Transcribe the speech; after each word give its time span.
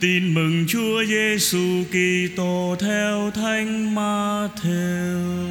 Tin 0.00 0.34
mừng 0.34 0.64
Chúa 0.68 1.04
Giêsu 1.04 1.84
Kitô 1.90 2.76
theo 2.80 3.30
Thánh 3.30 3.94
Ma-thiêu. 3.94 5.46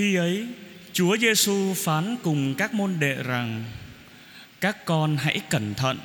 Khi 0.00 0.14
ấy, 0.14 0.46
Chúa 0.92 1.16
Giêsu 1.16 1.74
phán 1.74 2.16
cùng 2.22 2.54
các 2.54 2.74
môn 2.74 2.96
đệ 3.00 3.22
rằng: 3.22 3.64
Các 4.60 4.84
con 4.84 5.16
hãy 5.16 5.40
cẩn 5.50 5.74
thận, 5.74 5.98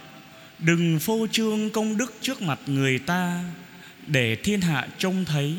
đừng 0.60 1.00
phô 1.00 1.28
trương 1.32 1.70
công 1.70 1.98
đức 1.98 2.14
trước 2.22 2.42
mặt 2.42 2.60
người 2.66 3.00
ta 3.00 3.44
để 4.08 4.36
thiên 4.36 4.62
hạ 4.62 4.88
trông 4.98 5.26
thấy. 5.26 5.56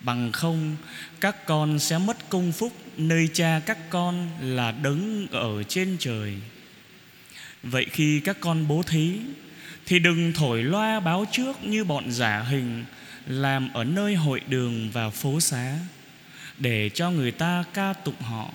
Bằng 0.00 0.32
không, 0.32 0.76
các 1.20 1.46
con 1.46 1.78
sẽ 1.78 1.98
mất 1.98 2.16
công 2.28 2.52
phúc 2.52 2.72
nơi 2.96 3.28
cha 3.32 3.60
các 3.66 3.90
con 3.90 4.28
là 4.40 4.72
đấng 4.72 5.26
ở 5.30 5.62
trên 5.62 5.96
trời. 6.00 6.34
Vậy 7.62 7.86
khi 7.90 8.20
các 8.20 8.36
con 8.40 8.68
bố 8.68 8.82
thí 8.82 9.12
thì 9.86 9.98
đừng 9.98 10.32
thổi 10.32 10.62
loa 10.62 11.00
báo 11.00 11.24
trước 11.32 11.64
như 11.64 11.84
bọn 11.84 12.10
giả 12.10 12.40
hình 12.40 12.84
làm 13.26 13.72
ở 13.72 13.84
nơi 13.84 14.14
hội 14.14 14.40
đường 14.48 14.90
và 14.92 15.10
phố 15.10 15.40
xá 15.40 15.78
để 16.58 16.90
cho 16.94 17.10
người 17.10 17.30
ta 17.30 17.64
ca 17.74 17.92
tụng 17.92 18.20
họ. 18.20 18.50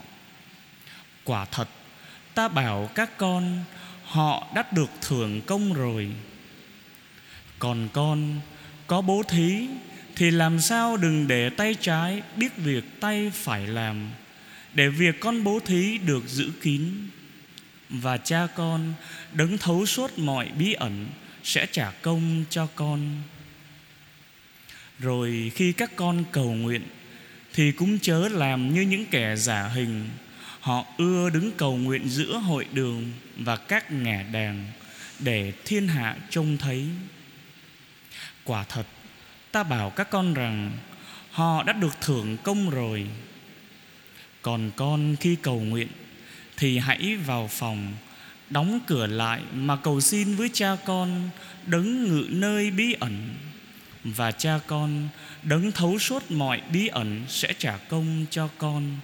Quả 1.23 1.45
thật, 1.45 1.69
ta 2.33 2.47
bảo 2.47 2.89
các 2.95 3.17
con 3.17 3.63
họ 4.03 4.47
đã 4.55 4.63
được 4.71 4.89
thưởng 5.01 5.41
công 5.41 5.73
rồi. 5.73 6.07
Còn 7.59 7.89
con 7.93 8.41
có 8.87 9.01
bố 9.01 9.23
thí 9.27 9.67
thì 10.15 10.31
làm 10.31 10.59
sao 10.59 10.97
đừng 10.97 11.27
để 11.27 11.49
tay 11.49 11.75
trái 11.81 12.21
biết 12.35 12.57
việc 12.57 12.83
tay 12.99 13.31
phải 13.33 13.67
làm 13.67 14.09
để 14.73 14.89
việc 14.89 15.19
con 15.19 15.43
bố 15.43 15.59
thí 15.65 15.97
được 15.97 16.27
giữ 16.27 16.51
kín 16.61 16.83
và 17.89 18.17
cha 18.17 18.47
con 18.55 18.93
đấng 19.33 19.57
thấu 19.57 19.85
suốt 19.85 20.19
mọi 20.19 20.49
bí 20.59 20.73
ẩn 20.73 21.07
sẽ 21.43 21.65
trả 21.71 21.91
công 21.91 22.43
cho 22.49 22.67
con 22.75 23.21
rồi 24.99 25.51
khi 25.55 25.71
các 25.71 25.95
con 25.95 26.23
cầu 26.31 26.53
nguyện 26.53 26.81
thì 27.53 27.71
cũng 27.71 27.99
chớ 27.99 28.29
làm 28.29 28.73
như 28.73 28.81
những 28.81 29.05
kẻ 29.05 29.35
giả 29.35 29.67
hình. 29.67 30.09
Họ 30.59 30.85
ưa 30.97 31.29
đứng 31.29 31.51
cầu 31.51 31.77
nguyện 31.77 32.09
giữa 32.09 32.37
hội 32.37 32.65
đường 32.73 33.11
và 33.37 33.55
các 33.55 33.91
ngả 33.91 34.23
đàng 34.23 34.65
để 35.19 35.53
thiên 35.65 35.87
hạ 35.87 36.15
trông 36.29 36.57
thấy. 36.57 36.85
Quả 38.43 38.65
thật, 38.69 38.85
ta 39.51 39.63
bảo 39.63 39.89
các 39.89 40.09
con 40.09 40.33
rằng 40.33 40.71
họ 41.31 41.63
đã 41.63 41.73
được 41.73 42.01
thưởng 42.01 42.37
công 42.43 42.69
rồi. 42.69 43.07
Còn 44.41 44.71
con 44.75 45.15
khi 45.19 45.35
cầu 45.41 45.59
nguyện 45.59 45.87
thì 46.57 46.77
hãy 46.77 47.15
vào 47.15 47.47
phòng, 47.47 47.93
đóng 48.49 48.79
cửa 48.87 49.07
lại 49.07 49.41
mà 49.53 49.75
cầu 49.75 50.01
xin 50.01 50.35
với 50.35 50.49
cha 50.53 50.75
con 50.85 51.29
đấng 51.65 52.03
ngự 52.03 52.25
nơi 52.29 52.71
bí 52.71 52.93
ẩn 52.99 53.35
và 54.03 54.31
cha 54.31 54.59
con 54.67 55.07
đấng 55.43 55.71
thấu 55.71 55.99
suốt 55.99 56.31
mọi 56.31 56.61
bí 56.71 56.87
ẩn 56.87 57.25
sẽ 57.27 57.53
trả 57.53 57.77
công 57.77 58.25
cho 58.29 58.49
con. 58.57 58.97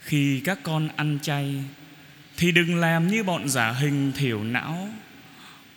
Khi 0.00 0.40
các 0.44 0.58
con 0.62 0.88
ăn 0.96 1.18
chay, 1.22 1.54
thì 2.36 2.52
đừng 2.52 2.76
làm 2.76 3.08
như 3.08 3.22
bọn 3.22 3.48
giả 3.48 3.70
hình 3.70 4.12
thiểu 4.12 4.44
não. 4.44 4.88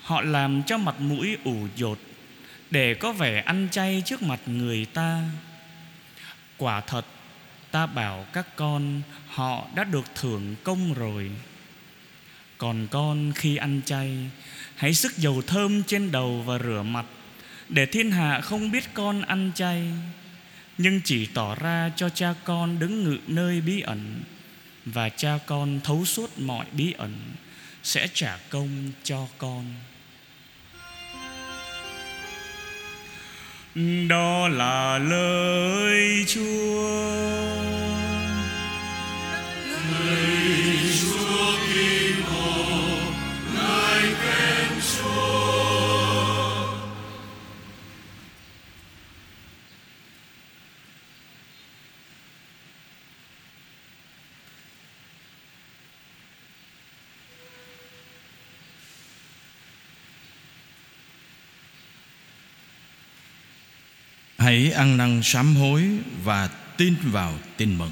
Họ 0.01 0.21
làm 0.21 0.63
cho 0.63 0.77
mặt 0.77 0.99
mũi 0.99 1.37
ủ 1.43 1.67
dột 1.75 1.99
để 2.71 2.93
có 2.93 3.13
vẻ 3.13 3.41
ăn 3.41 3.67
chay 3.71 4.03
trước 4.05 4.21
mặt 4.21 4.39
người 4.45 4.85
ta. 4.85 5.23
Quả 6.57 6.81
thật, 6.81 7.05
ta 7.71 7.85
bảo 7.85 8.25
các 8.33 8.55
con, 8.55 9.01
họ 9.27 9.67
đã 9.75 9.83
được 9.83 10.05
thưởng 10.15 10.55
công 10.63 10.93
rồi. 10.93 11.31
Còn 12.57 12.87
con 12.91 13.31
khi 13.35 13.57
ăn 13.57 13.81
chay, 13.85 14.17
hãy 14.75 14.93
sức 14.93 15.17
dầu 15.17 15.41
thơm 15.47 15.83
trên 15.83 16.11
đầu 16.11 16.43
và 16.45 16.59
rửa 16.59 16.83
mặt 16.83 17.05
để 17.71 17.85
thiên 17.85 18.11
hạ 18.11 18.41
không 18.41 18.71
biết 18.71 18.93
con 18.93 19.21
ăn 19.21 19.51
chay, 19.55 19.83
nhưng 20.77 21.01
chỉ 21.03 21.25
tỏ 21.25 21.55
ra 21.55 21.91
cho 21.95 22.09
cha 22.09 22.33
con 22.43 22.79
đứng 22.79 23.03
ngự 23.03 23.17
nơi 23.27 23.61
bí 23.61 23.81
ẩn, 23.81 24.23
và 24.85 25.09
cha 25.09 25.39
con 25.45 25.79
thấu 25.83 26.05
suốt 26.05 26.39
mọi 26.39 26.65
bí 26.71 26.93
ẩn 26.97 27.13
sẽ 27.83 28.07
trả 28.13 28.37
công 28.49 28.91
cho 29.03 29.27
con. 29.37 29.65
Đó 34.07 34.47
là 34.47 34.97
lời 34.97 36.25
chúa. 36.27 36.91
Hãy 64.51 64.71
ăn 64.71 64.97
năn 64.97 65.21
sám 65.23 65.55
hối 65.55 65.83
và 66.23 66.49
tin 66.77 66.95
vào 67.03 67.39
tin 67.57 67.77
mừng. 67.77 67.91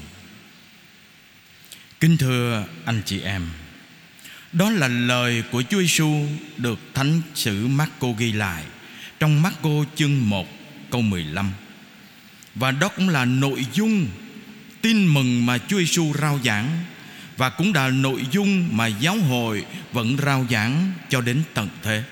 Kính 2.00 2.16
thưa 2.16 2.64
anh 2.84 3.02
chị 3.06 3.20
em, 3.20 3.48
đó 4.52 4.70
là 4.70 4.88
lời 4.88 5.42
của 5.50 5.62
Chúa 5.70 5.80
Giêsu 5.80 6.26
được 6.56 6.78
Thánh 6.94 7.22
sử 7.34 7.66
Marco 7.66 8.08
ghi 8.18 8.32
lại 8.32 8.64
trong 9.20 9.42
Marco 9.42 9.70
chương 9.94 10.28
1 10.28 10.48
câu 10.90 11.02
15. 11.02 11.50
Và 12.54 12.70
đó 12.70 12.88
cũng 12.88 13.08
là 13.08 13.24
nội 13.24 13.66
dung 13.72 14.06
tin 14.82 15.06
mừng 15.06 15.46
mà 15.46 15.58
Chúa 15.58 15.78
Giêsu 15.78 16.12
rao 16.20 16.40
giảng 16.44 16.84
và 17.36 17.50
cũng 17.50 17.74
là 17.74 17.88
nội 17.88 18.26
dung 18.30 18.68
mà 18.76 18.86
giáo 18.86 19.16
hội 19.16 19.64
vẫn 19.92 20.16
rao 20.16 20.46
giảng 20.50 20.92
cho 21.08 21.20
đến 21.20 21.42
tận 21.54 21.68
thế. 21.82 22.02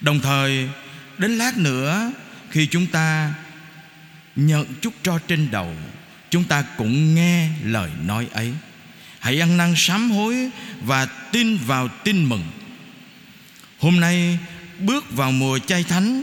Đồng 0.00 0.20
thời 0.20 0.68
đến 1.18 1.30
lát 1.38 1.58
nữa 1.58 2.12
khi 2.52 2.66
chúng 2.66 2.86
ta 2.86 3.34
nhận 4.36 4.66
chút 4.80 4.94
tro 5.02 5.18
trên 5.18 5.50
đầu, 5.50 5.74
chúng 6.30 6.44
ta 6.44 6.62
cũng 6.62 7.14
nghe 7.14 7.48
lời 7.64 7.90
nói 8.04 8.26
ấy. 8.32 8.52
Hãy 9.18 9.40
ăn 9.40 9.56
năn 9.56 9.74
sám 9.76 10.10
hối 10.10 10.50
và 10.82 11.06
tin 11.06 11.56
vào 11.56 11.88
tin 11.88 12.24
mừng. 12.24 12.42
Hôm 13.78 14.00
nay, 14.00 14.38
bước 14.78 15.12
vào 15.12 15.32
mùa 15.32 15.58
chay 15.58 15.84
thánh, 15.84 16.22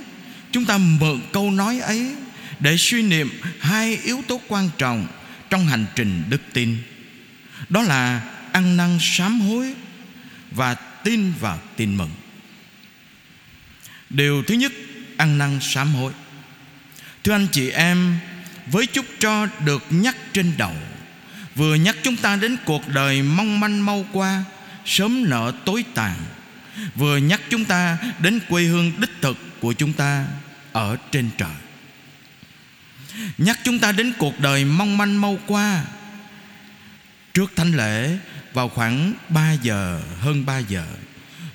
chúng 0.51 0.66
ta 0.66 0.78
mượn 0.78 1.22
câu 1.31 1.51
nói 1.51 1.79
ấy 1.79 2.16
để 2.59 2.78
suy 2.78 3.01
niệm 3.01 3.29
hai 3.59 3.97
yếu 4.03 4.22
tố 4.28 4.41
quan 4.47 4.69
trọng 4.78 5.07
trong 5.50 5.67
hành 5.67 5.85
trình 5.96 6.23
đức 6.29 6.41
tin. 6.53 6.78
Đó 7.69 7.81
là 7.81 8.22
ăn 8.51 8.78
năn 8.78 8.97
sám 9.01 9.40
hối 9.41 9.73
và 10.51 10.73
tin 11.03 11.34
vào 11.40 11.59
tin 11.75 11.97
mừng. 11.97 12.11
Điều 14.09 14.44
thứ 14.44 14.56
nhất 14.56 14.72
ăn 15.19 15.38
năn 15.38 15.59
sám 15.62 15.96
hối. 15.96 16.13
Thưa 17.24 17.31
anh 17.34 17.47
chị 17.52 17.69
em, 17.69 18.19
Với 18.68 18.85
chút 18.85 19.06
cho 19.20 19.47
được 19.66 19.84
nhắc 19.90 20.17
trên 20.34 20.53
đầu, 20.58 20.76
Vừa 21.55 21.76
nhắc 21.76 21.96
chúng 22.03 22.16
ta 22.16 22.35
đến 22.35 22.58
cuộc 22.66 22.88
đời 22.88 23.22
mong 23.22 23.59
manh 23.59 23.85
mau 23.85 24.05
qua, 24.14 24.44
Sớm 24.85 25.29
nở 25.29 25.52
tối 25.66 25.84
tàn, 25.94 26.16
Vừa 26.96 27.17
nhắc 27.17 27.41
chúng 27.49 27.66
ta 27.66 27.97
đến 28.20 28.40
quê 28.49 28.64
hương 28.64 28.91
đích 28.97 29.09
thực 29.22 29.38
của 29.59 29.73
chúng 29.73 29.94
ta 29.94 30.26
Ở 30.72 30.97
trên 31.11 31.29
trời. 31.38 31.55
Nhắc 33.38 33.59
chúng 33.64 33.79
ta 33.79 33.91
đến 33.91 34.14
cuộc 34.17 34.40
đời 34.40 34.66
mong 34.66 34.97
manh 34.97 35.22
mau 35.22 35.38
qua, 35.47 35.84
Trước 37.34 37.52
thánh 37.55 37.78
lễ 37.78 38.17
Vào 38.53 38.70
khoảng 38.70 39.14
3 39.29 39.53
giờ, 39.53 40.02
Hơn 40.20 40.46
3 40.46 40.58
giờ, 40.58 40.85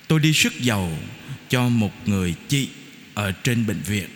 Tôi 0.09 0.21
đi 0.21 0.33
sức 0.33 0.61
dầu 0.61 0.99
Cho 1.49 1.69
một 1.69 1.93
người 2.09 2.35
chị 2.49 2.69
ở 3.15 3.33
trên 3.33 3.67
bệnh 3.67 3.81
viện. 3.81 4.09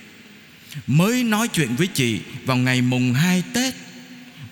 Mới 0.87 1.25
nói 1.25 1.49
chuyện 1.49 1.77
với 1.77 1.87
chị 1.87 2.21
vào 2.45 2.57
ngày 2.57 2.83
mùng 2.83 3.15
2 3.15 3.43
Tết. 3.55 3.75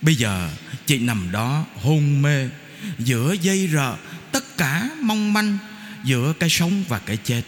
Bây 0.01 0.15
giờ 0.15 0.49
chị 0.85 0.99
nằm 0.99 1.31
đó 1.31 1.65
hôn 1.75 2.21
mê. 2.21 2.49
Giữa 2.99 3.35
dây 3.41 3.69
rợ, 3.73 3.95
Tất 4.31 4.57
cả 4.57 4.89
mong 5.01 5.33
manh 5.33 5.57
Giữa 6.03 6.33
cái 6.39 6.49
sống 6.49 6.83
và 6.87 6.99
cái 6.99 7.17
chết. 7.17 7.41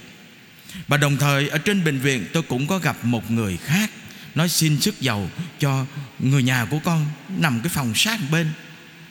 Và 0.87 0.97
đồng 0.97 1.17
thời 1.17 1.49
ở 1.49 1.57
trên 1.57 1.83
bệnh 1.83 1.99
viện 1.99 2.25
tôi 2.33 2.43
cũng 2.43 2.67
có 2.67 2.79
gặp 2.79 3.05
một 3.05 3.31
người 3.31 3.57
khác 3.57 3.91
nói 4.35 4.49
xin 4.49 4.81
sức 4.81 5.01
giàu 5.01 5.29
cho 5.59 5.85
người 6.19 6.43
nhà 6.43 6.65
của 6.65 6.79
con 6.83 7.05
nằm 7.37 7.59
cái 7.63 7.69
phòng 7.69 7.93
sát 7.95 8.19
bên. 8.31 8.47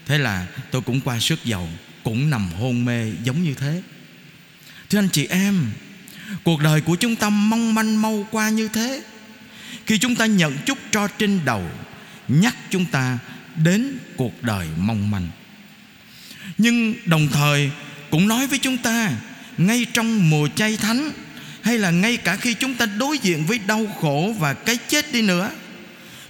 Thế 0.06 0.18
là 0.18 0.46
tôi 0.70 0.82
cũng 0.82 1.00
qua 1.00 1.20
sức 1.20 1.44
giàu 1.44 1.68
cũng 2.02 2.30
nằm 2.30 2.48
hôn 2.52 2.84
mê 2.84 3.12
giống 3.24 3.42
như 3.42 3.54
thế. 3.54 3.82
Thưa 4.90 4.98
anh 4.98 5.08
chị 5.12 5.26
em 5.26 5.70
cuộc 6.44 6.60
đời 6.60 6.80
của 6.80 6.96
chúng 6.96 7.16
ta 7.16 7.28
mong 7.28 7.74
manh 7.74 8.02
mau 8.02 8.26
qua 8.30 8.48
như 8.48 8.68
thế. 8.68 9.02
Khi 9.86 9.98
chúng 9.98 10.14
ta 10.14 10.26
nhận 10.26 10.56
chút 10.66 10.78
cho 10.90 11.08
trên 11.18 11.40
đầu, 11.44 11.70
nhắc 12.28 12.56
chúng 12.70 12.84
ta 12.84 13.18
đến 13.56 13.98
cuộc 14.16 14.42
đời 14.42 14.66
mong 14.78 15.10
manh. 15.10 15.28
Nhưng 16.58 16.94
đồng 17.04 17.28
thời 17.28 17.70
cũng 18.10 18.28
nói 18.28 18.46
với 18.46 18.58
chúng 18.58 18.78
ta, 18.78 19.10
ngay 19.58 19.86
trong 19.92 20.30
mùa 20.30 20.48
chay 20.56 20.76
thánh, 20.76 21.10
hay 21.62 21.78
là 21.78 21.90
ngay 21.90 22.16
cả 22.16 22.36
khi 22.36 22.54
chúng 22.54 22.74
ta 22.74 22.86
đối 22.86 23.18
diện 23.18 23.44
với 23.44 23.58
đau 23.58 23.86
khổ 24.00 24.34
và 24.38 24.54
cái 24.54 24.78
chết 24.88 25.12
đi 25.12 25.22
nữa, 25.22 25.50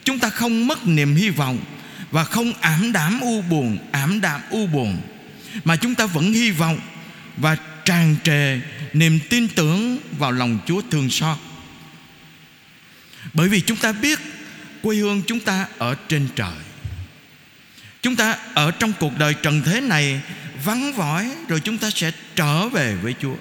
chúng 0.05 0.19
ta 0.19 0.31
không 0.31 0.67
mất 0.67 0.87
niềm 0.87 1.15
hy 1.15 1.29
vọng 1.29 1.59
và 2.11 2.25
không 2.25 2.53
ảm 2.61 2.93
đạm 2.93 3.21
u 3.21 3.43
buồn, 3.43 3.79
ảm 3.93 4.21
đạm 4.21 4.41
u 4.51 4.67
buồn, 4.67 5.01
mà 5.65 5.77
chúng 5.77 5.95
ta 5.95 6.07
vẫn 6.07 6.33
hy 6.33 6.51
vọng 6.51 6.79
và 7.37 7.57
tràn 7.85 8.17
trề 8.25 8.61
niềm 8.93 9.19
tin 9.31 9.49
tưởng 9.49 9.99
vào 10.19 10.33
lòng 10.33 10.59
Chúa 10.67 10.83
thương 10.91 11.11
xót. 11.11 11.39
Bởi 13.33 13.49
vì 13.49 13.61
chúng 13.61 13.77
ta 13.77 13.93
biết 13.93 14.19
quê 14.83 14.97
hương 14.97 15.23
chúng 15.27 15.41
ta 15.41 15.67
ở 15.79 15.95
trên 16.09 16.29
trời. 16.37 16.55
Chúng 18.03 18.17
ta 18.17 18.37
ở 18.55 18.71
trong 18.71 18.93
cuộc 19.01 19.19
đời 19.19 19.35
trần 19.43 19.63
thế 19.63 19.81
này 19.81 20.21
vắng 20.65 20.93
vỏi 20.93 21.31
rồi 21.49 21.61
chúng 21.61 21.79
ta 21.79 21.91
sẽ 21.91 22.11
trở 22.35 22.69
về 22.69 22.95
với 22.95 23.15
Chúa. 23.23 23.37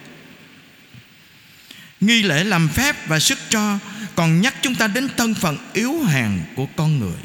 Nghi 2.01 2.23
lễ 2.23 2.43
làm 2.43 2.69
phép 2.69 3.07
và 3.07 3.19
sức 3.19 3.39
cho 3.49 3.79
còn 4.15 4.41
nhắc 4.41 4.55
chúng 4.61 4.75
ta 4.75 4.87
đến 4.87 5.07
thân 5.17 5.33
phận 5.33 5.57
yếu 5.73 6.03
hèn 6.03 6.31
của 6.55 6.65
con 6.65 6.99
người. 6.99 7.19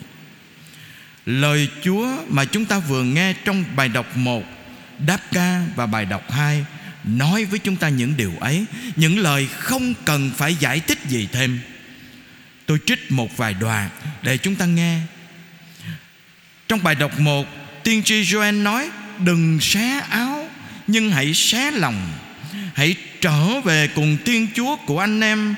Lời 1.27 1.69
Chúa 1.83 2.07
mà 2.29 2.45
chúng 2.45 2.65
ta 2.65 2.79
vừa 2.79 3.03
nghe 3.03 3.33
trong 3.45 3.65
bài 3.77 3.89
đọc 3.89 4.17
1, 4.17 4.45
đáp 5.07 5.19
ca 5.33 5.63
và 5.77 5.87
bài 5.87 6.05
đọc 6.05 6.31
2 6.31 6.65
nói 7.05 7.45
với 7.45 7.59
chúng 7.59 7.77
ta 7.77 7.89
những 7.89 8.17
điều 8.17 8.33
ấy, 8.41 8.65
những 8.97 9.19
lời 9.19 9.49
không 9.59 9.95
cần 10.05 10.31
phải 10.37 10.55
giải 10.55 10.81
thích 10.81 10.99
gì 11.09 11.29
thêm. 11.33 11.61
Tôi 12.67 12.79
trích 12.87 13.13
một 13.13 13.37
vài 13.37 13.55
đoạn 13.55 13.91
để 14.23 14.39
chúng 14.39 14.55
ta 14.55 14.67
nghe. 14.67 14.99
Trong 16.69 16.83
bài 16.83 16.95
đọc 16.95 17.21
1, 17.21 17.47
tiên 17.85 18.03
tri 18.03 18.23
Joel 18.23 18.63
nói: 18.63 18.91
"Đừng 19.19 19.61
xé 19.61 20.01
áo, 20.11 20.51
nhưng 20.87 21.11
hãy 21.11 21.35
xé 21.35 21.71
lòng. 21.71 22.13
Hãy 22.75 22.97
trở 23.21 23.61
về 23.61 23.89
cùng 23.95 24.17
Thiên 24.25 24.49
Chúa 24.55 24.77
của 24.77 24.99
anh 24.99 25.21
em, 25.21 25.55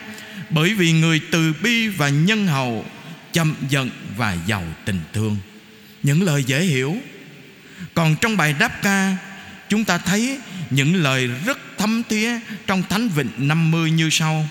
bởi 0.51 0.75
vì 0.75 0.93
người 0.93 1.21
từ 1.31 1.53
bi 1.63 1.89
và 1.89 2.09
nhân 2.09 2.47
hậu, 2.47 2.85
chậm 3.33 3.55
giận 3.69 3.91
và 4.17 4.37
giàu 4.47 4.65
tình 4.85 5.01
thương." 5.13 5.37
Những 6.03 6.23
lời 6.23 6.45
dễ 6.45 6.63
hiểu. 6.63 6.97
Còn 7.95 8.17
trong 8.21 8.37
bài 8.37 8.55
đáp 8.59 8.83
ca, 8.83 9.17
chúng 9.69 9.85
ta 9.85 9.99
thấy 9.99 10.39
những 10.71 10.95
lời 10.95 11.27
rất 11.47 11.59
thấm 11.79 12.03
thía 12.09 12.31
trong 12.67 12.83
Thánh 12.83 13.09
Vịnh 13.09 13.31
50 13.39 13.91
như 13.91 14.11
sau. 14.11 14.49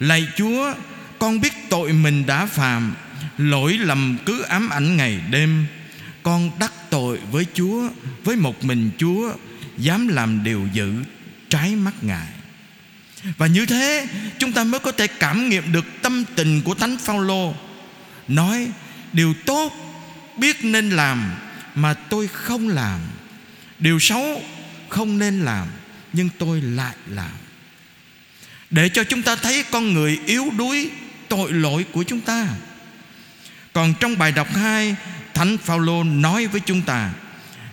Lạy 0.00 0.26
Chúa, 0.36 0.74
con 1.18 1.40
biết 1.40 1.52
tội 1.68 1.92
mình 1.92 2.26
đã 2.26 2.46
phạm, 2.46 2.94
lỗi 3.38 3.78
lầm 3.78 4.16
cứ 4.26 4.42
ám 4.42 4.68
ảnh 4.68 4.96
ngày 4.96 5.20
đêm. 5.30 5.66
Con 6.22 6.50
đắc 6.58 6.72
tội 6.90 7.18
với 7.30 7.46
Chúa, 7.54 7.88
với 8.24 8.36
một 8.36 8.64
mình 8.64 8.90
Chúa, 8.98 9.32
dám 9.78 10.08
làm 10.08 10.44
điều 10.44 10.68
dữ 10.72 10.92
trái 11.48 11.74
mắt 11.76 11.94
Ngài. 12.02 12.28
Và 13.36 13.46
như 13.46 13.66
thế 13.66 14.06
chúng 14.38 14.52
ta 14.52 14.64
mới 14.64 14.80
có 14.80 14.92
thể 14.92 15.06
cảm 15.06 15.48
nghiệm 15.48 15.72
được 15.72 15.84
tâm 16.02 16.24
tình 16.34 16.62
của 16.62 16.74
Thánh 16.74 16.98
Phaolô 16.98 17.54
nói 18.28 18.68
điều 19.12 19.34
tốt 19.46 19.72
biết 20.38 20.64
nên 20.64 20.90
làm 20.90 21.34
mà 21.74 21.94
tôi 21.94 22.28
không 22.28 22.68
làm 22.68 23.00
điều 23.78 23.98
xấu 23.98 24.42
không 24.94 25.18
nên 25.18 25.40
làm, 25.40 25.68
nhưng 26.12 26.28
tôi 26.38 26.60
lại 26.60 26.94
làm. 27.06 27.30
Để 28.70 28.88
cho 28.88 29.04
chúng 29.04 29.22
ta 29.22 29.36
thấy 29.36 29.64
con 29.70 29.92
người 29.92 30.18
yếu 30.26 30.50
đuối, 30.58 30.90
tội 31.28 31.52
lỗi 31.52 31.84
của 31.92 32.02
chúng 32.02 32.20
ta. 32.20 32.48
Còn 33.72 33.94
trong 34.00 34.18
bài 34.18 34.32
đọc 34.32 34.48
2 34.54 34.96
Thánh 35.34 35.58
Phaolô 35.58 36.04
nói 36.04 36.46
với 36.46 36.60
chúng 36.60 36.82
ta, 36.82 37.10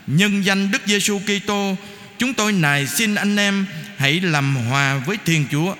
nhân 0.08 0.46
danh 0.46 0.72
Đức 0.72 0.82
Giêsu 0.86 1.20
Kitô, 1.20 1.76
chúng 2.18 2.34
tôi 2.34 2.52
nài 2.54 2.88
xin 2.88 3.16
anh 3.16 3.38
em 3.38 3.66
hãy 3.98 4.20
làm 4.20 4.56
hòa 4.56 4.98
với 5.06 5.18
Thiên 5.26 5.46
Chúa. 5.52 5.76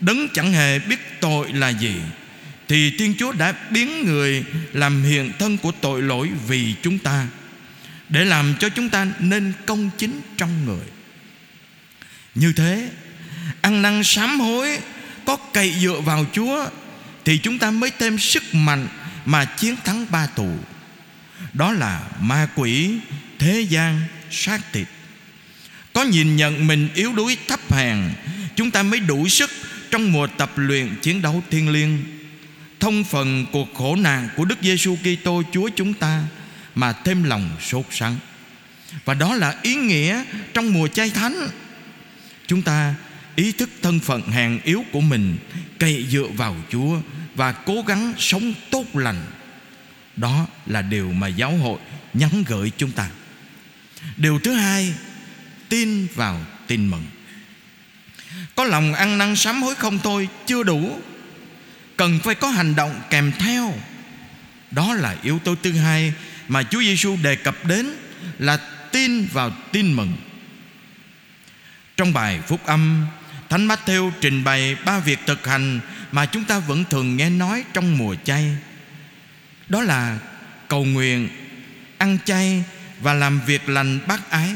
Đấng 0.00 0.28
chẳng 0.34 0.52
hề 0.52 0.78
biết 0.78 1.20
tội 1.20 1.52
là 1.52 1.68
gì, 1.68 1.94
thì 2.68 2.90
Thiên 2.98 3.14
Chúa 3.18 3.32
đã 3.32 3.54
biến 3.70 4.04
người 4.06 4.44
làm 4.72 5.02
hiện 5.02 5.32
thân 5.38 5.58
của 5.58 5.72
tội 5.80 6.02
lỗi 6.02 6.28
vì 6.48 6.74
chúng 6.82 6.98
ta 6.98 7.26
để 8.08 8.24
làm 8.24 8.54
cho 8.60 8.68
chúng 8.68 8.88
ta 8.88 9.06
nên 9.18 9.52
công 9.66 9.90
chính 9.98 10.20
trong 10.36 10.64
người. 10.64 10.86
Như 12.34 12.52
thế, 12.52 12.90
ăn 13.60 13.82
năn 13.82 14.04
sám 14.04 14.40
hối 14.40 14.78
có 15.24 15.36
cậy 15.36 15.74
dựa 15.80 16.00
vào 16.00 16.26
Chúa 16.32 16.66
thì 17.24 17.38
chúng 17.38 17.58
ta 17.58 17.70
mới 17.70 17.90
thêm 17.98 18.18
sức 18.18 18.54
mạnh 18.54 18.88
mà 19.24 19.44
chiến 19.44 19.76
thắng 19.84 20.06
ba 20.10 20.26
tù. 20.26 20.48
Đó 21.52 21.72
là 21.72 22.02
ma 22.20 22.48
quỷ, 22.54 22.98
thế 23.38 23.60
gian, 23.60 24.02
sát 24.30 24.60
thịt. 24.72 24.86
Có 25.92 26.02
nhìn 26.02 26.36
nhận 26.36 26.66
mình 26.66 26.88
yếu 26.94 27.12
đuối 27.12 27.36
thấp 27.48 27.72
hèn, 27.72 27.98
chúng 28.56 28.70
ta 28.70 28.82
mới 28.82 29.00
đủ 29.00 29.28
sức 29.28 29.50
trong 29.90 30.12
mùa 30.12 30.26
tập 30.26 30.50
luyện 30.56 30.96
chiến 31.02 31.22
đấu 31.22 31.42
thiên 31.50 31.68
liêng 31.68 31.98
thông 32.80 33.04
phần 33.04 33.46
cuộc 33.52 33.74
khổ 33.74 33.96
nạn 33.96 34.28
của 34.36 34.44
Đức 34.44 34.58
Giêsu 34.62 34.96
Kitô 34.96 35.42
Chúa 35.52 35.70
chúng 35.76 35.94
ta 35.94 36.22
mà 36.78 36.92
thêm 36.92 37.22
lòng 37.22 37.50
sốt 37.60 37.86
sắng. 37.90 38.16
Và 39.04 39.14
đó 39.14 39.34
là 39.34 39.54
ý 39.62 39.74
nghĩa 39.74 40.24
trong 40.54 40.72
mùa 40.72 40.88
chay 40.88 41.10
thánh. 41.10 41.48
Chúng 42.46 42.62
ta 42.62 42.94
ý 43.36 43.52
thức 43.52 43.70
thân 43.82 44.00
phận 44.00 44.22
hèn 44.22 44.60
yếu 44.64 44.84
của 44.92 45.00
mình, 45.00 45.36
cậy 45.78 46.06
dựa 46.10 46.26
vào 46.36 46.56
Chúa 46.70 47.00
và 47.34 47.52
cố 47.52 47.82
gắng 47.86 48.12
sống 48.18 48.52
tốt 48.70 48.84
lành. 48.94 49.26
Đó 50.16 50.46
là 50.66 50.82
điều 50.82 51.12
mà 51.12 51.28
giáo 51.28 51.56
hội 51.56 51.78
nhắn 52.14 52.44
gửi 52.46 52.72
chúng 52.76 52.90
ta. 52.90 53.10
Điều 54.16 54.38
thứ 54.38 54.52
hai, 54.52 54.94
tin 55.68 56.06
vào 56.14 56.40
tin 56.66 56.90
mừng. 56.90 57.04
Có 58.54 58.64
lòng 58.64 58.94
ăn 58.94 59.18
năn 59.18 59.36
sám 59.36 59.62
hối 59.62 59.74
không 59.74 59.98
thôi 59.98 60.28
chưa 60.46 60.62
đủ 60.62 61.00
cần 61.96 62.18
phải 62.24 62.34
có 62.34 62.48
hành 62.48 62.74
động 62.74 63.00
kèm 63.10 63.32
theo 63.38 63.74
đó 64.70 64.94
là 64.94 65.16
yếu 65.22 65.38
tố 65.38 65.54
thứ 65.62 65.72
hai 65.72 66.12
mà 66.48 66.62
Chúa 66.62 66.80
Giêsu 66.80 67.16
đề 67.22 67.36
cập 67.36 67.64
đến 67.66 67.90
là 68.38 68.56
tin 68.92 69.26
vào 69.32 69.50
tin 69.72 69.92
mừng. 69.92 70.12
Trong 71.96 72.12
bài 72.12 72.40
phúc 72.46 72.60
âm, 72.66 73.06
Thánh 73.48 73.68
Matthew 73.68 74.10
trình 74.20 74.44
bày 74.44 74.76
ba 74.84 74.98
việc 74.98 75.18
thực 75.26 75.46
hành 75.46 75.80
mà 76.12 76.26
chúng 76.26 76.44
ta 76.44 76.58
vẫn 76.58 76.84
thường 76.90 77.16
nghe 77.16 77.30
nói 77.30 77.64
trong 77.74 77.98
mùa 77.98 78.14
chay. 78.24 78.56
Đó 79.68 79.82
là 79.82 80.18
cầu 80.68 80.84
nguyện, 80.84 81.28
ăn 81.98 82.18
chay 82.24 82.64
và 83.00 83.14
làm 83.14 83.40
việc 83.46 83.68
lành 83.68 83.98
bác 84.08 84.30
ái. 84.30 84.54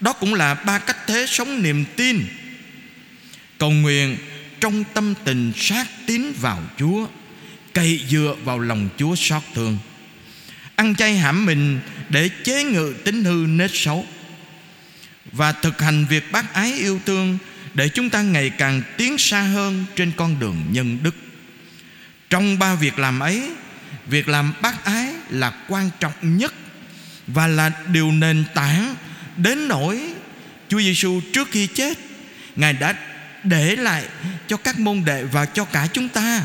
Đó 0.00 0.12
cũng 0.12 0.34
là 0.34 0.54
ba 0.54 0.78
cách 0.78 0.96
thế 1.06 1.26
sống 1.28 1.62
niềm 1.62 1.84
tin. 1.96 2.26
Cầu 3.58 3.70
nguyện 3.70 4.16
trong 4.60 4.84
tâm 4.94 5.14
tình 5.24 5.52
sát 5.56 5.86
tín 6.06 6.32
vào 6.40 6.62
Chúa 6.78 7.06
cậy 7.72 8.00
dựa 8.08 8.34
vào 8.44 8.58
lòng 8.58 8.88
Chúa 8.98 9.14
xót 9.14 9.42
thương 9.54 9.78
ăn 10.76 10.94
chay 10.94 11.16
hãm 11.16 11.46
mình 11.46 11.80
để 12.08 12.30
chế 12.44 12.64
ngự 12.64 12.94
tính 13.04 13.24
hư 13.24 13.46
nết 13.48 13.70
xấu, 13.74 14.06
và 15.32 15.52
thực 15.52 15.80
hành 15.80 16.06
việc 16.08 16.32
bác 16.32 16.54
ái 16.54 16.72
yêu 16.72 17.00
thương 17.06 17.38
để 17.74 17.88
chúng 17.88 18.10
ta 18.10 18.22
ngày 18.22 18.50
càng 18.50 18.82
tiến 18.96 19.18
xa 19.18 19.40
hơn 19.40 19.84
trên 19.96 20.12
con 20.16 20.40
đường 20.40 20.64
nhân 20.70 20.98
đức. 21.02 21.14
Trong 22.30 22.58
ba 22.58 22.74
việc 22.74 22.98
làm 22.98 23.20
ấy, 23.20 23.50
việc 24.06 24.28
làm 24.28 24.52
bác 24.62 24.84
ái 24.84 25.14
là 25.30 25.52
quan 25.68 25.90
trọng 26.00 26.36
nhất 26.36 26.54
và 27.26 27.46
là 27.46 27.72
điều 27.92 28.12
nền 28.12 28.44
tảng 28.54 28.94
đến 29.36 29.68
nỗi 29.68 30.00
Chúa 30.68 30.80
Giêsu 30.80 31.20
trước 31.32 31.48
khi 31.50 31.66
chết, 31.66 31.98
Ngài 32.56 32.72
đã 32.72 32.94
để 33.44 33.76
lại 33.76 34.04
cho 34.46 34.56
các 34.56 34.78
môn 34.78 35.02
đệ 35.04 35.24
và 35.24 35.46
cho 35.46 35.64
cả 35.64 35.88
chúng 35.92 36.08
ta 36.08 36.42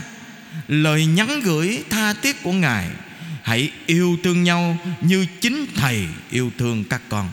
lời 0.67 1.05
nhắn 1.05 1.39
gửi 1.39 1.83
tha 1.89 2.13
thiết 2.13 2.43
của 2.43 2.51
ngài 2.51 2.87
hãy 3.43 3.71
yêu 3.85 4.17
thương 4.23 4.43
nhau 4.43 4.77
như 5.01 5.25
chính 5.41 5.65
thầy 5.75 6.07
yêu 6.31 6.51
thương 6.57 6.83
các 6.83 7.01
con. 7.09 7.29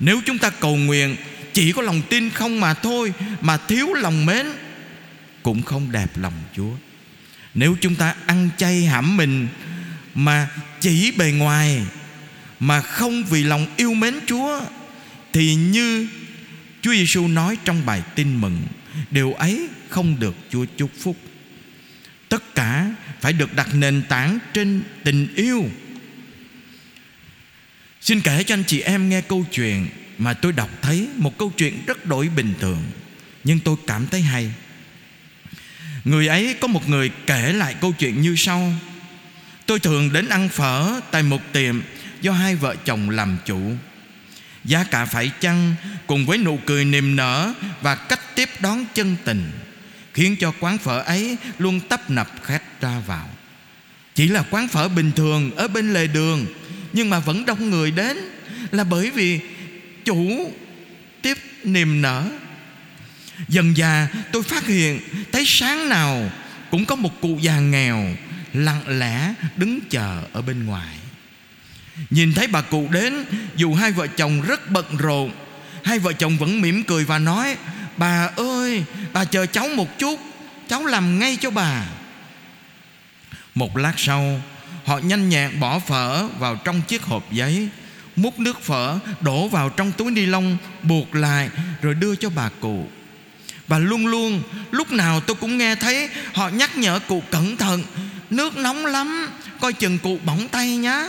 Nếu 0.00 0.20
chúng 0.26 0.38
ta 0.38 0.50
cầu 0.50 0.76
nguyện, 0.76 1.16
chỉ 1.52 1.72
có 1.72 1.82
lòng 1.82 2.02
tin 2.10 2.30
không 2.30 2.60
mà 2.60 2.74
thôi, 2.74 3.12
mà 3.40 3.56
thiếu 3.56 3.94
lòng 3.94 4.26
mến, 4.26 4.46
cũng 5.42 5.62
không 5.62 5.92
đẹp 5.92 6.18
lòng 6.18 6.34
chúa. 6.56 6.72
Nếu 7.54 7.76
chúng 7.80 7.94
ta 7.94 8.14
ăn 8.26 8.48
chay 8.56 8.84
hãm 8.84 9.16
mình 9.16 9.48
mà 10.14 10.48
chỉ 10.80 11.12
bề 11.16 11.32
ngoài, 11.32 11.82
mà 12.60 12.80
không 12.80 13.24
vì 13.24 13.44
lòng 13.44 13.66
yêu 13.76 13.94
mến 13.94 14.14
chúa, 14.26 14.60
thì 15.32 15.54
như 15.54 16.08
Chúa 16.82 16.92
Giêsu 16.92 17.28
nói 17.28 17.58
trong 17.64 17.86
bài 17.86 18.02
tin 18.14 18.40
mừng, 18.40 18.62
Điều 19.10 19.32
ấy 19.32 19.68
không 19.88 20.20
được 20.20 20.34
Chúa 20.50 20.64
chúc 20.76 20.90
phúc. 21.00 21.16
Tất 22.28 22.54
cả 22.54 22.94
phải 23.20 23.32
được 23.32 23.54
đặt 23.54 23.74
nền 23.74 24.02
tảng 24.08 24.38
trên 24.54 24.82
tình 25.04 25.34
yêu. 25.36 25.70
Xin 28.00 28.20
kể 28.20 28.42
cho 28.42 28.54
anh 28.54 28.64
chị 28.66 28.80
em 28.80 29.08
nghe 29.08 29.20
câu 29.20 29.44
chuyện 29.52 29.86
mà 30.18 30.34
tôi 30.34 30.52
đọc 30.52 30.70
thấy 30.82 31.08
một 31.16 31.38
câu 31.38 31.52
chuyện 31.56 31.82
rất 31.86 32.06
đổi 32.06 32.28
bình 32.28 32.54
thường, 32.60 32.82
nhưng 33.44 33.60
tôi 33.60 33.76
cảm 33.86 34.06
thấy 34.06 34.22
hay. 34.22 34.52
Người 36.04 36.26
ấy 36.26 36.56
có 36.60 36.68
một 36.68 36.88
người 36.88 37.10
kể 37.26 37.52
lại 37.52 37.74
câu 37.80 37.92
chuyện 37.98 38.20
như 38.20 38.36
sau. 38.36 38.72
Tôi 39.66 39.78
thường 39.78 40.12
đến 40.12 40.28
ăn 40.28 40.48
phở 40.48 41.00
tại 41.10 41.22
một 41.22 41.52
tiệm 41.52 41.82
do 42.20 42.32
hai 42.32 42.56
vợ 42.56 42.76
chồng 42.84 43.10
làm 43.10 43.36
chủ. 43.46 43.72
Giá 44.64 44.84
cả 44.84 45.04
phải 45.04 45.30
chăng 45.40 45.74
cùng 46.06 46.26
với 46.26 46.38
nụ 46.38 46.58
cười 46.66 46.84
niềm 46.84 47.16
nở 47.16 47.52
và 47.80 47.94
cách 47.94 48.34
tiếp 48.34 48.48
đón 48.60 48.84
chân 48.94 49.16
tình 49.24 49.50
khiến 50.14 50.36
cho 50.40 50.52
quán 50.60 50.78
phở 50.78 51.00
ấy 51.00 51.36
luôn 51.58 51.80
tấp 51.80 52.10
nập 52.10 52.30
khách 52.42 52.80
ra 52.80 52.98
vào. 53.06 53.28
Chỉ 54.14 54.28
là 54.28 54.44
quán 54.50 54.68
phở 54.68 54.88
bình 54.88 55.12
thường 55.16 55.50
ở 55.56 55.68
bên 55.68 55.92
lề 55.92 56.06
đường, 56.06 56.46
nhưng 56.92 57.10
mà 57.10 57.18
vẫn 57.18 57.46
đông 57.46 57.70
người 57.70 57.90
đến 57.90 58.18
là 58.70 58.84
bởi 58.84 59.10
vì 59.10 59.40
chủ 60.04 60.52
tiếp 61.22 61.38
niềm 61.64 62.02
nở. 62.02 62.30
Dần 63.48 63.76
già 63.76 64.08
tôi 64.32 64.42
phát 64.42 64.66
hiện 64.66 65.00
thấy 65.32 65.44
sáng 65.46 65.88
nào 65.88 66.30
cũng 66.70 66.84
có 66.84 66.96
một 66.96 67.20
cụ 67.20 67.38
già 67.40 67.58
nghèo, 67.58 68.06
lặng 68.52 68.82
lẽ 68.86 69.34
đứng 69.56 69.80
chờ 69.90 70.22
ở 70.32 70.42
bên 70.42 70.66
ngoài. 70.66 70.96
Nhìn 72.10 72.32
thấy 72.32 72.46
bà 72.46 72.60
cụ 72.60 72.88
đến, 72.90 73.24
dù 73.56 73.74
hai 73.74 73.92
vợ 73.92 74.06
chồng 74.06 74.42
rất 74.42 74.70
bận 74.70 74.96
rộn, 74.98 75.30
hai 75.84 75.98
vợ 75.98 76.12
chồng 76.12 76.38
vẫn 76.38 76.60
mỉm 76.60 76.82
cười 76.82 77.04
và 77.04 77.18
nói 77.18 77.56
bà 78.00 78.30
ơi, 78.36 78.84
bà 79.12 79.24
chờ 79.24 79.46
cháu 79.46 79.68
một 79.68 79.98
chút. 79.98 80.20
Cháu 80.68 80.86
làm 80.86 81.18
ngay 81.18 81.38
cho 81.40 81.50
bà. 81.50 81.86
Một 83.54 83.76
lát 83.76 83.92
sau, 83.96 84.40
họ 84.84 84.98
nhanh 84.98 85.28
nhẹn 85.28 85.60
bỏ 85.60 85.78
phở 85.78 86.28
vào 86.38 86.56
trong 86.56 86.82
chiếc 86.82 87.02
hộp 87.02 87.32
giấy, 87.32 87.68
múc 88.16 88.38
nước 88.38 88.62
phở, 88.62 88.98
đổ 89.20 89.48
vào 89.48 89.68
trong 89.68 89.92
túi 89.92 90.10
ni 90.10 90.26
lông, 90.26 90.56
buộc 90.82 91.14
lại, 91.14 91.50
rồi 91.82 91.94
đưa 91.94 92.16
cho 92.16 92.30
bà 92.30 92.48
cụ. 92.60 92.86
Và 93.68 93.78
luôn 93.78 94.06
luôn, 94.06 94.42
lúc 94.70 94.92
nào 94.92 95.20
tôi 95.20 95.36
cũng 95.40 95.58
nghe 95.58 95.74
thấy, 95.74 96.08
họ 96.34 96.48
nhắc 96.48 96.76
nhở 96.76 96.98
cụ 96.98 97.22
cẩn 97.30 97.56
thận. 97.56 97.82
Nước 98.30 98.56
nóng 98.56 98.86
lắm, 98.86 99.30
coi 99.60 99.72
chừng 99.72 99.98
cụ 99.98 100.18
bỏng 100.24 100.48
tay 100.48 100.76
nhá 100.76 101.08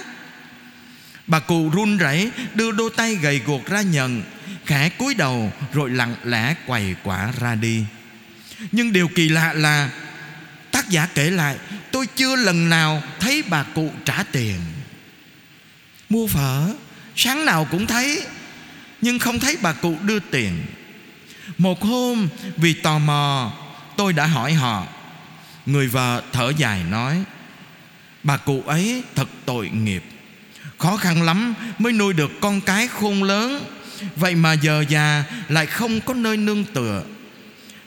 bà 1.31 1.39
cụ 1.39 1.69
run 1.69 1.97
rẩy 1.97 2.31
đưa 2.53 2.71
đôi 2.71 2.89
tay 2.95 3.15
gầy 3.15 3.39
guộc 3.45 3.65
ra 3.65 3.81
nhận, 3.81 4.23
khẽ 4.65 4.89
cúi 4.89 5.13
đầu 5.13 5.51
rồi 5.73 5.89
lặng 5.89 6.15
lẽ 6.23 6.55
quầy 6.67 6.95
quả 7.03 7.33
ra 7.39 7.55
đi. 7.55 7.85
Nhưng 8.71 8.93
điều 8.93 9.07
kỳ 9.07 9.29
lạ 9.29 9.53
là, 9.53 9.89
tác 10.71 10.89
giả 10.89 11.07
kể 11.15 11.29
lại, 11.29 11.57
tôi 11.91 12.07
chưa 12.15 12.35
lần 12.35 12.69
nào 12.69 13.03
thấy 13.19 13.43
bà 13.49 13.63
cụ 13.63 13.91
trả 14.05 14.23
tiền. 14.23 14.59
Mua 16.09 16.27
phở, 16.27 16.73
sáng 17.15 17.45
nào 17.45 17.67
cũng 17.71 17.87
thấy, 17.87 18.23
nhưng 19.01 19.19
không 19.19 19.39
thấy 19.39 19.57
bà 19.61 19.73
cụ 19.73 19.95
đưa 20.01 20.19
tiền. 20.19 20.63
Một 21.57 21.83
hôm, 21.83 22.27
vì 22.57 22.73
tò 22.73 22.99
mò, 22.99 23.53
tôi 23.97 24.13
đã 24.13 24.27
hỏi 24.27 24.53
họ. 24.53 24.87
Người 25.65 25.87
vợ 25.87 26.23
thở 26.31 26.51
dài 26.57 26.83
nói, 26.89 27.23
bà 28.23 28.37
cụ 28.37 28.63
ấy 28.65 29.03
thật 29.15 29.27
tội 29.45 29.69
nghiệp 29.69 30.03
khó 30.81 30.97
khăn 30.97 31.23
lắm 31.23 31.53
mới 31.79 31.93
nuôi 31.93 32.13
được 32.13 32.31
con 32.41 32.61
cái 32.61 32.87
khôn 32.87 33.23
lớn. 33.23 33.65
Vậy 34.15 34.35
mà 34.35 34.53
giờ 34.53 34.85
già 34.89 35.23
lại 35.49 35.65
không 35.65 36.01
có 36.01 36.13
nơi 36.13 36.37
nương 36.37 36.63
tựa. 36.63 37.03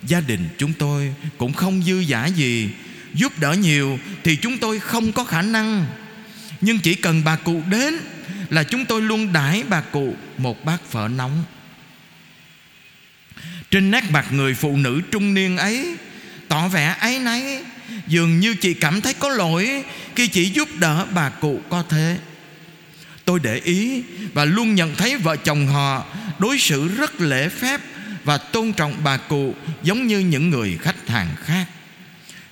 Gia 0.03 0.21
đình 0.21 0.49
chúng 0.59 0.73
tôi 0.73 1.15
cũng 1.39 1.53
không 1.53 1.83
dư 1.83 1.99
giả 1.99 2.27
gì. 2.27 2.71
Giúp 3.15 3.39
đỡ 3.39 3.53
nhiều 3.53 3.99
thì 4.25 4.37
chúng 4.37 4.59
tôi 4.59 4.79
không 4.79 5.13
có 5.13 5.25
khả 5.25 5.43
năng. 5.43 5.87
Nhưng 6.61 6.79
chỉ 6.79 6.95
cần 6.95 7.25
bà 7.25 7.37
cụ 7.37 7.63
đến 7.71 7.95
là 8.51 8.63
chúng 8.63 8.85
tôi 8.85 9.03
luôn 9.03 9.33
đãi 9.33 9.63
bà 9.69 9.81
cụ 9.81 10.17
một 10.39 10.65
bát 10.65 10.81
phở 10.91 11.09
nóng. 11.09 11.45
Trên 13.71 13.91
nét 13.91 14.05
mặt 14.11 14.27
người 14.33 14.55
phụ 14.55 14.77
nữ 14.77 15.01
trung 15.11 15.35
niên 15.35 15.57
ấy, 15.57 15.97
tỏ 16.49 16.69
vẻ 16.69 16.97
áy 17.01 17.19
náy, 17.19 17.63
dường 18.07 18.41
như 18.41 18.55
chị 18.55 18.75
cảm 18.75 19.01
thấy 19.01 19.15
có 19.15 19.29
lỗi 19.29 19.85
khi 20.17 20.29
chị 20.29 20.45
giúp 20.45 20.69
đỡ 20.79 21.07
bà 21.15 21.29
cụ 21.29 21.61
có 21.71 21.85
thế 21.89 22.19
tôi 23.25 23.41
để 23.43 23.61
ý 23.65 24.03
và 24.33 24.45
luôn 24.45 24.75
nhận 24.75 24.95
thấy 24.95 25.17
vợ 25.17 25.37
chồng 25.37 25.67
họ 25.67 26.05
đối 26.39 26.59
xử 26.59 26.89
rất 26.89 27.21
lễ 27.21 27.49
phép 27.49 27.81
và 28.25 28.39
tôn 28.39 28.73
trọng 28.73 28.95
bà 29.05 29.17
cụ 29.17 29.55
giống 29.83 30.07
như 30.07 30.19
những 30.19 30.51
người 30.51 30.79
khách 30.83 31.09
hàng 31.09 31.29
khác. 31.45 31.67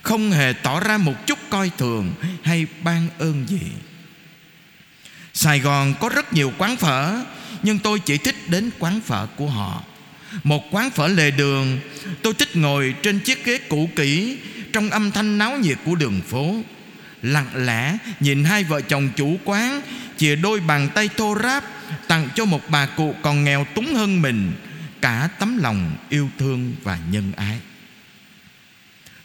Không 0.01 0.31
hề 0.31 0.53
tỏ 0.53 0.79
ra 0.79 0.97
một 0.97 1.27
chút 1.27 1.39
coi 1.49 1.71
thường 1.77 2.13
hay 2.43 2.65
ban 2.83 3.07
ơn 3.19 3.45
gì. 3.47 3.61
Sài 5.33 5.59
gòn 5.59 5.93
có 5.99 6.09
rất 6.09 6.33
nhiều 6.33 6.53
quán 6.57 6.77
phở, 6.77 7.23
nhưng 7.63 7.79
tôi 7.79 7.99
chỉ 7.99 8.17
thích 8.17 8.35
đến 8.47 8.69
quán 8.79 9.01
phở 9.01 9.27
của 9.35 9.47
họ. 9.47 9.83
Một 10.43 10.63
quán 10.71 10.91
phở 10.91 11.07
lề 11.07 11.31
đường, 11.31 11.79
tôi 12.21 12.33
thích 12.33 12.55
ngồi 12.55 12.95
trên 13.03 13.19
chiếc 13.19 13.45
ghế 13.45 13.57
cũ 13.69 13.89
kỹ 13.95 14.37
trong 14.73 14.89
âm 14.89 15.11
thanh 15.11 15.37
náo 15.37 15.57
nhiệt 15.57 15.77
của 15.85 15.95
đường 15.95 16.21
phố 16.29 16.55
lặng 17.23 17.49
lẽ 17.55 17.97
nhìn 18.19 18.43
hai 18.43 18.63
vợ 18.63 18.81
chồng 18.81 19.09
chủ 19.15 19.37
quán, 19.45 19.81
chìa 20.17 20.35
đôi 20.35 20.59
bàn 20.59 20.89
tay 20.95 21.09
thô 21.17 21.37
ráp, 21.43 21.63
tặng 22.07 22.29
cho 22.35 22.45
một 22.45 22.69
bà 22.69 22.85
cụ 22.85 23.15
còn 23.21 23.43
nghèo 23.43 23.67
túng 23.75 23.95
hơn 23.95 24.21
mình, 24.21 24.51
cả 25.01 25.29
tấm 25.39 25.57
lòng 25.57 25.95
yêu 26.09 26.29
thương 26.39 26.75
và 26.83 26.99
nhân 27.11 27.31
ái. 27.35 27.59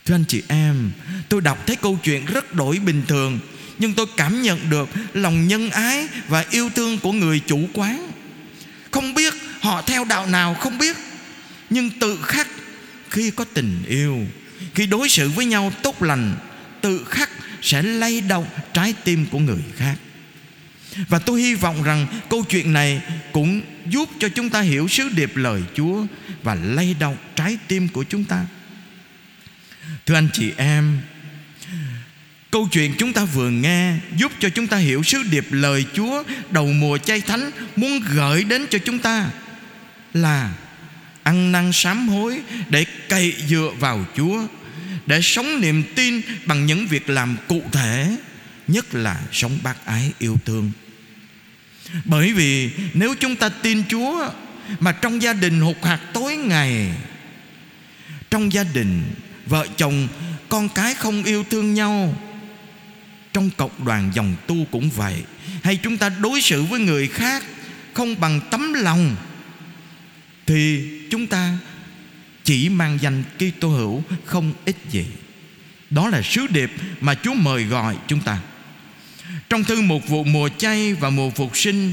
Thưa 0.05 0.14
anh 0.14 0.25
chị 0.28 0.43
em, 0.49 0.90
tôi 1.28 1.40
đọc 1.40 1.67
thấy 1.67 1.76
câu 1.76 1.99
chuyện 2.02 2.26
rất 2.26 2.55
đổi 2.55 2.78
bình 2.78 3.02
thường, 3.09 3.38
nhưng 3.78 3.95
tôi 3.95 4.07
cảm 4.17 4.43
nhận 4.43 4.71
được 4.71 4.88
lòng 5.14 5.49
nhân 5.49 5.71
ái 5.71 6.09
và 6.28 6.45
yêu 6.50 6.71
thương 6.75 6.99
của 6.99 7.12
người 7.12 7.40
chủ 7.47 7.69
quán. 7.73 8.11
Không 8.90 9.14
biết 9.14 9.35
họ 9.61 9.83
theo 9.83 10.05
đạo 10.05 10.26
nào 10.26 10.55
không 10.55 10.78
biết, 10.78 10.97
nhưng 11.71 11.90
tự 11.90 12.19
khắc 12.23 12.49
khi 13.11 13.31
có 13.31 13.45
tình 13.55 13.83
yêu, 13.88 14.26
khi 14.75 14.87
đối 14.87 15.09
xử 15.09 15.28
với 15.28 15.45
nhau 15.45 15.73
tốt 15.83 16.02
lành, 16.02 16.37
tự 16.81 17.05
khắc 17.05 17.31
sẽ 17.62 17.83
lay 17.83 18.21
động 18.21 18.47
trái 18.73 18.95
tim 19.05 19.27
của 19.31 19.38
người 19.38 19.62
khác 19.77 19.97
và 21.09 21.19
tôi 21.19 21.41
hy 21.41 21.55
vọng 21.55 21.83
rằng 21.83 22.07
câu 22.31 22.45
chuyện 22.49 22.73
này 22.73 23.03
cũng 23.33 23.61
giúp 23.87 24.09
cho 24.19 24.29
chúng 24.29 24.50
ta 24.50 24.61
hiểu 24.61 24.88
sứ 24.88 25.09
điệp 25.09 25.37
lời 25.37 25.62
Chúa 25.75 26.05
và 26.43 26.55
lay 26.55 26.95
động 27.00 27.17
trái 27.37 27.59
tim 27.69 27.88
của 27.88 28.05
chúng 28.05 28.25
ta. 28.25 28.47
Thưa 30.07 30.15
anh 30.15 30.29
chị 30.33 30.53
em, 30.57 30.99
câu 32.50 32.69
chuyện 32.73 32.95
chúng 32.99 33.12
ta 33.12 33.25
vừa 33.25 33.50
nghe 33.50 33.95
giúp 34.17 34.33
cho 34.41 34.49
chúng 34.49 34.67
ta 34.67 34.77
hiểu 34.77 35.03
sứ 35.03 35.23
điệp 35.23 35.47
lời 35.50 35.85
Chúa 35.93 36.23
đầu 36.50 36.67
mùa 36.67 36.99
chay 36.99 37.21
thánh 37.21 37.50
muốn 37.77 38.00
gửi 38.15 38.45
đến 38.45 38.67
cho 38.71 38.79
chúng 38.79 38.99
ta 38.99 39.31
là 40.15 40.53
ăn 41.23 41.53
năn 41.53 41.73
sám 41.73 42.09
hối 42.09 42.41
để 42.69 42.87
cậy 43.09 43.35
dựa 43.49 43.71
vào 43.79 44.05
Chúa 44.17 44.47
để 45.09 45.21
sống 45.23 45.61
niềm 45.61 45.83
tin 45.95 46.21
bằng 46.47 46.67
những 46.67 46.87
việc 46.87 47.09
làm 47.09 47.37
cụ 47.49 47.62
thể, 47.73 48.17
nhất 48.67 48.95
là 48.95 49.21
sống 49.33 49.59
bác 49.62 49.87
ái 49.87 50.12
yêu 50.19 50.38
thương. 50.45 50.71
Bởi 52.05 52.33
vì 52.33 52.71
nếu 52.95 53.15
chúng 53.21 53.37
ta 53.37 53.49
tin 53.49 53.83
Chúa 53.88 54.31
mà 54.81 54.93
trong 54.93 55.23
gia 55.23 55.33
đình 55.33 55.61
hụt 55.61 55.77
hạt 55.83 56.00
tối 56.12 56.37
ngày, 56.37 56.91
trong 58.31 58.53
gia 58.53 58.65
đình 58.65 59.03
vợ 59.47 59.67
chồng, 59.77 60.09
con 60.49 60.69
cái 60.69 60.95
không 60.95 61.25
yêu 61.25 61.45
thương 61.50 61.75
nhau, 61.75 62.15
trong 63.33 63.50
cộng 63.57 63.85
đoàn 63.85 64.11
dòng 64.15 64.35
tu 64.47 64.65
cũng 64.71 64.91
vậy, 64.91 65.23
hay 65.62 65.77
chúng 65.77 65.97
ta 65.97 66.09
đối 66.09 66.41
xử 66.41 66.62
với 66.62 66.81
người 66.81 67.09
khác 67.09 67.45
không 67.93 68.21
bằng 68.21 68.41
tấm 68.50 68.73
lòng, 68.75 69.17
thì 70.47 70.88
chúng 71.11 71.27
ta 71.27 71.59
chỉ 72.49 72.69
mang 72.69 72.99
danh 73.00 73.23
Kitô 73.37 73.69
hữu 73.69 74.02
không 74.25 74.52
ích 74.64 74.76
gì. 74.90 75.07
Đó 75.90 76.09
là 76.09 76.23
sứ 76.23 76.47
điệp 76.47 76.71
mà 77.00 77.14
Chúa 77.14 77.35
mời 77.35 77.64
gọi 77.64 77.97
chúng 78.07 78.21
ta. 78.21 78.38
Trong 79.49 79.64
thư 79.64 79.81
một 79.81 80.09
vụ 80.09 80.25
mùa 80.25 80.49
chay 80.59 80.95
và 80.95 81.11
mùa 81.11 81.31
phục 81.31 81.57
sinh, 81.57 81.93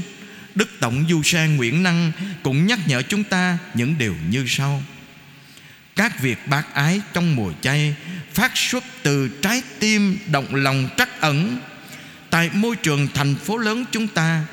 Đức 0.54 0.68
Tổng 0.80 1.04
Du 1.08 1.22
Sa 1.22 1.46
Nguyễn 1.46 1.82
Năng 1.82 2.12
cũng 2.42 2.66
nhắc 2.66 2.78
nhở 2.86 3.02
chúng 3.02 3.24
ta 3.24 3.58
những 3.74 3.98
điều 3.98 4.14
như 4.30 4.44
sau. 4.48 4.82
Các 5.96 6.20
việc 6.20 6.38
bác 6.48 6.74
ái 6.74 7.00
trong 7.12 7.36
mùa 7.36 7.52
chay 7.60 7.94
phát 8.34 8.52
xuất 8.54 8.84
từ 9.02 9.28
trái 9.42 9.62
tim 9.78 10.18
động 10.26 10.54
lòng 10.54 10.88
trắc 10.96 11.20
ẩn 11.20 11.58
tại 12.30 12.50
môi 12.54 12.76
trường 12.76 13.08
thành 13.14 13.34
phố 13.34 13.56
lớn 13.56 13.84
chúng 13.92 14.08
ta 14.08 14.44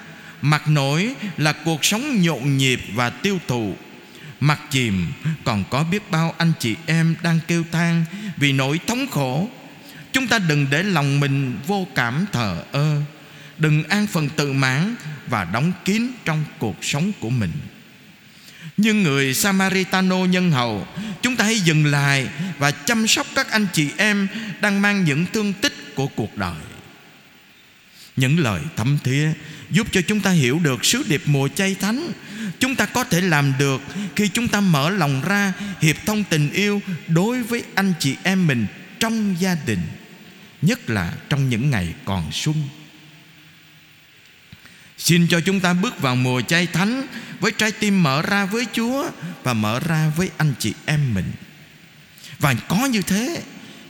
mặt 0.42 0.68
nổi 0.68 1.14
là 1.38 1.54
cuộc 1.54 1.86
sống 1.86 2.22
nhộn 2.22 2.58
nhịp 2.58 2.82
và 2.94 3.10
tiêu 3.10 3.40
thụ 3.48 3.76
Mặt 4.44 4.60
chìm, 4.70 5.08
còn 5.44 5.64
có 5.70 5.84
biết 5.84 6.12
bao 6.12 6.36
anh 6.38 6.52
chị 6.60 6.76
em 6.86 7.16
đang 7.24 7.40
kêu 7.48 7.64
than 7.72 8.06
Vì 8.38 8.52
nỗi 8.52 8.80
thống 8.88 9.08
khổ. 9.12 9.50
Chúng 10.14 10.28
ta 10.28 10.40
đừng 10.40 10.68
để 10.70 10.84
lòng 10.84 11.20
mình 11.20 11.60
vô 11.68 11.88
cảm 11.96 12.26
thờ 12.32 12.64
ơ. 12.72 13.02
Đừng 13.58 13.84
an 13.84 14.08
phần 14.08 14.30
tự 14.30 14.54
mãn 14.54 14.96
Và 15.28 15.44
đóng 15.44 15.72
kín 15.86 16.08
trong 16.26 16.46
cuộc 16.60 16.76
sống 16.82 17.12
của 17.20 17.30
mình. 17.30 17.52
Nhưng 18.78 19.04
người 19.04 19.34
Samaritano 19.34 20.18
nhân 20.26 20.52
hậu, 20.52 20.88
Chúng 21.22 21.36
ta 21.36 21.46
hãy 21.46 21.60
dừng 21.60 21.86
lại 21.86 22.28
Và 22.58 22.72
chăm 22.72 23.08
sóc 23.08 23.28
các 23.36 23.52
anh 23.52 23.68
chị 23.74 23.90
em 23.98 24.28
Đang 24.62 24.82
mang 24.82 25.04
những 25.04 25.26
thương 25.34 25.54
tích 25.54 25.96
của 25.96 26.08
cuộc 26.08 26.38
đời. 26.38 26.58
Những 28.16 28.40
lời 28.40 28.62
thấm 28.76 28.98
thía 29.04 29.34
Giúp 29.74 29.88
cho 29.92 30.02
chúng 30.02 30.20
ta 30.20 30.32
hiểu 30.32 30.60
được 30.60 30.86
sứ 30.86 31.04
điệp 31.08 31.22
mùa 31.26 31.48
chay 31.48 31.76
thánh. 31.76 32.12
Chúng 32.60 32.76
ta 32.76 32.86
có 32.86 33.04
thể 33.04 33.22
làm 33.22 33.54
được 33.60 33.82
Khi 34.16 34.28
chúng 34.28 34.48
ta 34.48 34.62
mở 34.62 34.90
lòng 34.90 35.22
ra, 35.22 35.54
Hiệp 35.82 35.96
thông 36.06 36.24
tình 36.24 36.54
yêu 36.54 36.82
Đối 37.08 37.44
với 37.44 37.64
anh 37.76 37.94
chị 38.00 38.16
em 38.24 38.48
mình 38.48 38.66
Trong 39.00 39.36
gia 39.40 39.56
đình, 39.66 39.80
Nhất 40.62 40.90
là 40.90 41.14
trong 41.30 41.50
những 41.50 41.70
ngày 41.70 41.94
còn 42.06 42.32
xuân 42.32 42.56
Xin 44.98 45.28
cho 45.28 45.42
chúng 45.42 45.60
ta 45.60 45.74
bước 45.74 46.02
vào 46.02 46.16
mùa 46.16 46.42
chay 46.42 46.68
thánh 46.68 47.08
Với 47.40 47.52
trái 47.52 47.72
tim 47.72 48.04
mở 48.04 48.22
ra 48.22 48.46
với 48.46 48.66
Chúa 48.74 49.10
Và 49.44 49.54
mở 49.54 49.80
ra 49.80 50.12
với 50.18 50.30
anh 50.38 50.54
chị 50.60 50.74
em 50.86 51.14
mình. 51.14 51.32
Và 52.40 52.54
có 52.68 52.86
như 52.86 53.02
thế, 53.02 53.42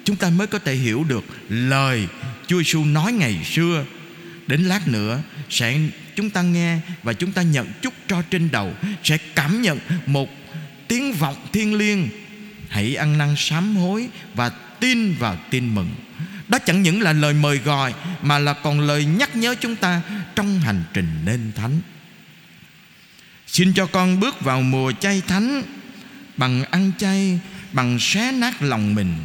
Chúng 0.04 0.16
ta 0.16 0.30
mới 0.30 0.48
có 0.48 0.60
thể 0.60 0.75
hiểu 0.75 1.04
được 1.04 1.24
lời 1.50 2.08
Chúa 2.48 2.58
Giêsu 2.58 2.86
nói 2.86 3.13
ngày 3.13 3.40
xưa. 3.44 3.86
Đến 4.48 4.62
lát 4.62 4.88
nữa 4.88 5.22
sẽ 5.50 5.80
chúng 6.16 6.30
ta 6.30 6.42
nghe 6.42 6.80
Và 7.04 7.14
chúng 7.14 7.32
ta 7.32 7.42
nhận 7.42 7.68
chút 7.82 7.94
cho 8.08 8.22
trên 8.30 8.52
đầu, 8.52 8.74
Sẽ 9.04 9.18
cảm 9.36 9.62
nhận 9.62 9.80
một 10.06 10.30
tiếng 10.88 11.14
vọng 11.14 11.36
thiên 11.54 11.74
liêng. 11.76 12.10
Hãy 12.70 12.96
ăn 12.96 13.18
năn 13.18 13.36
sám 13.38 13.76
hối 13.76 14.10
Và 14.36 14.50
tin 14.80 15.14
vào 15.14 15.38
tin 15.50 15.76
mừng. 15.76 15.90
Đó 16.48 16.60
chẳng 16.60 16.82
những 16.82 17.02
là 17.02 17.14
lời 17.14 17.34
mời 17.34 17.58
gọi, 17.58 17.94
Mà 18.22 18.40
là 18.40 18.54
còn 18.54 18.80
lời 18.80 19.06
nhắc 19.06 19.36
nhớ 19.36 19.56
chúng 19.60 19.76
ta 19.76 20.02
Trong 20.36 20.60
hành 20.60 20.84
trình 20.94 21.08
nên 21.26 21.52
thánh. 21.56 21.80
Xin 23.48 23.74
cho 23.74 23.86
con 23.86 24.20
bước 24.20 24.42
vào 24.42 24.62
mùa 24.62 24.92
chay 24.92 25.22
thánh, 25.28 25.64
Bằng 26.38 26.64
ăn 26.64 26.92
chay, 26.98 27.40
Bằng 27.74 27.98
xé 28.00 28.32
nát 28.32 28.62
lòng 28.62 28.96
mình, 28.96 29.16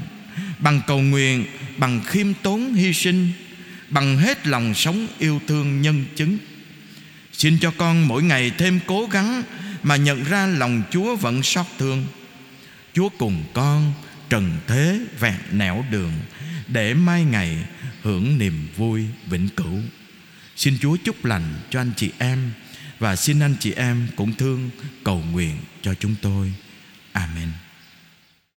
Bằng 0.59 0.81
cầu 0.87 1.01
nguyện, 1.01 1.45
Bằng 1.77 2.01
khiêm 2.07 2.35
tốn 2.35 2.75
hy 2.75 2.93
sinh. 2.93 3.33
Bằng 3.90 4.18
hết 4.18 4.47
lòng 4.47 4.75
sống 4.75 5.07
yêu 5.18 5.40
thương 5.47 5.83
nhân 5.83 6.04
chứng 6.16 6.38
Xin 7.33 7.59
cho 7.59 7.73
con 7.78 8.09
mỗi 8.09 8.23
ngày 8.23 8.52
thêm 8.59 8.80
cố 8.87 9.07
gắng 9.07 9.42
Mà 9.83 9.97
nhận 9.97 10.25
ra 10.25 10.47
lòng 10.47 10.83
Chúa 10.90 11.16
vẫn 11.16 11.42
xót 11.42 11.66
thương 11.78 12.07
Chúa 12.92 13.09
cùng 13.18 13.45
con 13.54 13.92
trần 14.28 14.59
thế 14.66 15.00
vẹn 15.21 15.35
nẻo 15.52 15.85
đường 15.90 16.12
để 16.68 16.95
mai 16.95 17.25
ngày 17.25 17.64
hưởng 18.02 18.38
niềm 18.38 18.68
vui 18.76 19.04
vĩnh 19.26 19.49
cửu. 19.49 19.80
Xin 20.57 20.78
Chúa 20.80 20.97
chúc 21.04 21.25
lành 21.25 21.54
cho 21.71 21.80
anh 21.80 21.92
chị 21.97 22.11
em 22.18 22.50
và 22.99 23.16
xin 23.16 23.40
anh 23.40 23.57
chị 23.61 23.73
em 23.73 24.09
cũng 24.16 24.33
thương 24.35 24.71
cầu 25.04 25.23
nguyện 25.33 25.57
cho 25.83 25.95
chúng 25.95 26.14
tôi. 26.23 26.52
Amen. 27.12 27.49